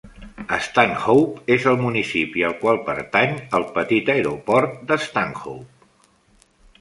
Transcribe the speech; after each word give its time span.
Stanhope 0.67 1.43
és 1.55 1.67
el 1.71 1.75
municipi 1.81 2.45
al 2.47 2.55
qual 2.63 2.79
pertany 2.87 3.35
el 3.59 3.65
petit 3.75 4.09
aeroport 4.15 4.81
de 4.93 4.97
Stanhope. 5.05 6.07